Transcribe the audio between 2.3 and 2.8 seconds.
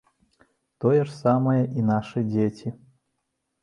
дзеці.